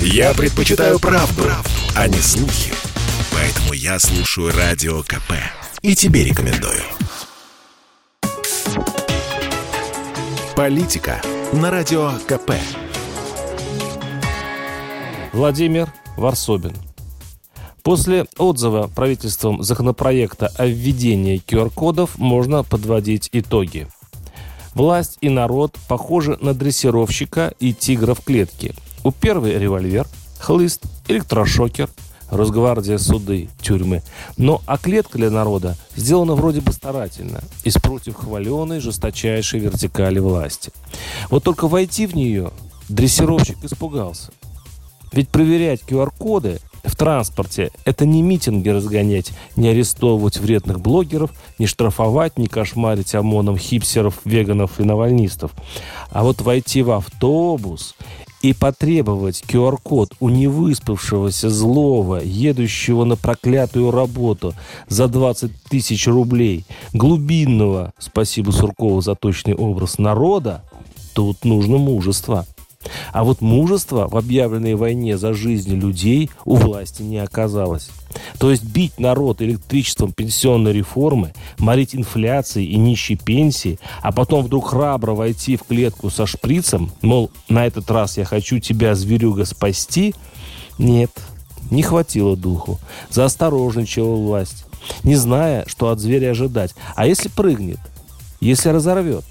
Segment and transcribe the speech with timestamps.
[0.00, 2.72] Я предпочитаю правду, правду, а не слухи.
[3.32, 5.32] Поэтому я слушаю Радио КП.
[5.82, 6.82] И тебе рекомендую.
[10.56, 11.20] Политика
[11.52, 12.52] на Радио КП.
[15.32, 16.74] Владимир Варсобин.
[17.82, 23.86] После отзыва правительством законопроекта о введении QR-кодов можно подводить итоги.
[24.74, 28.74] Власть и народ похожи на дрессировщика и тигра в клетке.
[29.06, 30.08] У первой револьвер,
[30.40, 31.88] хлыст, электрошокер,
[32.28, 34.02] Росгвардия, суды, тюрьмы.
[34.36, 40.72] Но а клетка для народа сделана вроде бы старательно, из против хваленой жесточайшей вертикали власти.
[41.30, 42.50] Вот только войти в нее
[42.88, 44.32] дрессировщик испугался.
[45.12, 52.38] Ведь проверять QR-коды в транспорте– это не митинги разгонять, не арестовывать вредных блогеров, не штрафовать,
[52.38, 55.52] не кошмарить ОМОНом хипсеров, веганов и навальнистов.
[56.10, 57.94] А вот войти в автобус
[58.46, 64.54] и потребовать QR-код у невыспавшегося злого, едущего на проклятую работу
[64.88, 70.62] за 20 тысяч рублей, глубинного, спасибо Суркову за точный образ, народа,
[71.12, 72.46] тут нужно мужество.
[73.12, 77.90] А вот мужества в объявленной войне за жизнь людей у власти не оказалось.
[78.38, 84.70] То есть бить народ электричеством пенсионной реформы, морить инфляцией и нищей пенсии, а потом вдруг
[84.70, 90.14] храбро войти в клетку со шприцем, мол, на этот раз я хочу тебя, зверюга, спасти,
[90.78, 91.10] нет,
[91.70, 92.78] не хватило духу.
[93.10, 94.64] Заосторожничала власть,
[95.02, 96.74] не зная, что от зверя ожидать.
[96.94, 97.80] А если прыгнет?
[98.40, 99.24] Если разорвет?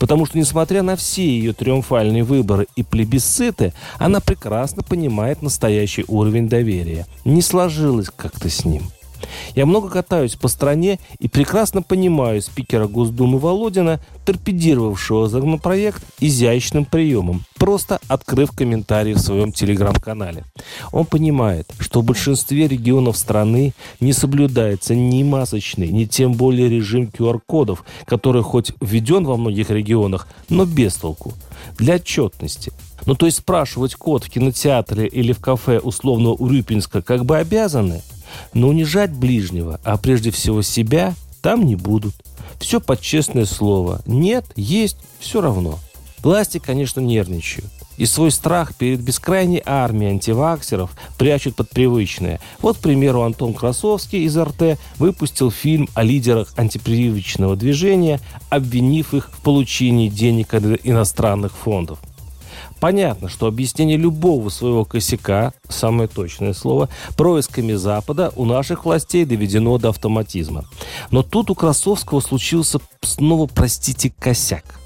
[0.00, 6.48] Потому что, несмотря на все ее триумфальные выборы и плебисциты, она прекрасно понимает настоящий уровень
[6.48, 7.06] доверия.
[7.26, 8.82] Не сложилось как-то с ним.
[9.54, 17.44] Я много катаюсь по стране и прекрасно понимаю спикера Госдумы Володина, торпедировавшего законопроект изящным приемом,
[17.56, 20.44] просто открыв комментарий в своем телеграм-канале.
[20.92, 27.10] Он понимает, что в большинстве регионов страны не соблюдается ни масочный, ни тем более режим
[27.12, 31.34] QR-кодов, который хоть введен во многих регионах, но без толку.
[31.78, 32.72] Для отчетности.
[33.06, 38.02] Ну, то есть спрашивать код в кинотеатре или в кафе условного Урюпинска как бы обязаны–
[38.52, 42.14] но унижать ближнего, а прежде всего себя, там не будут.
[42.58, 44.02] Все под честное слово.
[44.06, 45.78] Нет, есть, все равно.
[46.22, 47.70] Власти, конечно, нервничают.
[47.96, 52.40] И свой страх перед бескрайней армией антиваксеров прячут под привычное.
[52.60, 59.30] Вот, к примеру, Антон Красовский из РТ выпустил фильм о лидерах антипривычного движения, обвинив их
[59.30, 61.98] в получении денег от иностранных фондов.
[62.80, 69.78] Понятно, что объяснение любого своего косяка, самое точное слово, происками Запада у наших властей доведено
[69.78, 70.64] до автоматизма.
[71.10, 74.79] Но тут у Красовского случился снова, простите, косяк.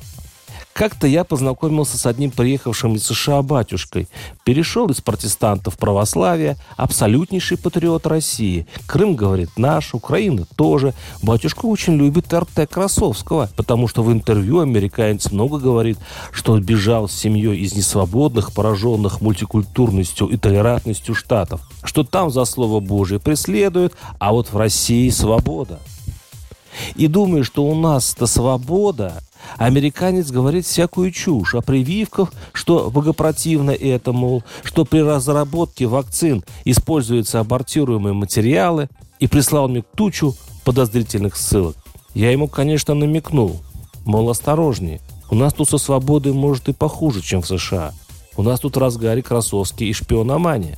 [0.75, 4.09] Как-то я познакомился с одним приехавшим из США батюшкой.
[4.43, 8.67] Перешел из протестантов в православие, абсолютнейший патриот России.
[8.87, 10.93] Крым, говорит, наш, Украина тоже.
[11.23, 15.97] Батюшка очень любит РТ Красовского, потому что в интервью американец много говорит,
[16.33, 21.61] что бежал с семьей из несвободных, пораженных мультикультурностью и толерантностью штатов.
[21.85, 25.79] Что там за слово Божие преследуют, а вот в России свобода.
[26.97, 29.23] И думаю, что у нас-то свобода,
[29.57, 37.41] Американец говорит всякую чушь о прививках, что богопротивно это, мол, что при разработке вакцин используются
[37.41, 38.89] абортируемые материалы,
[39.21, 41.77] и прислал мне тучу подозрительных ссылок.
[42.15, 43.61] Я ему, конечно, намекнул,
[44.05, 45.01] мол, осторожнее,
[45.31, 47.93] у нас тут со свободой может и похуже, чем в США.
[48.37, 50.77] У нас тут в разгаре Красовский и шпиономания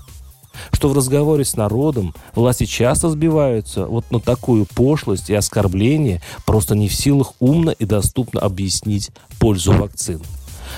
[0.76, 6.75] что в разговоре с народом власти часто сбиваются вот на такую пошлость и оскорбление, просто
[6.75, 9.10] не в силах умно и доступно объяснить
[9.41, 10.20] пользу вакцин.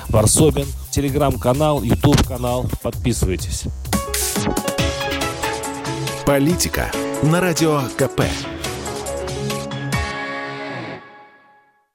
[0.09, 2.67] Варсобин, телеграм-канал, ютуб-канал.
[2.81, 3.65] Подписывайтесь.
[6.25, 6.93] Политика
[7.25, 8.23] на радио КП.